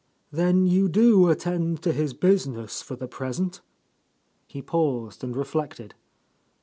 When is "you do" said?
0.65-1.29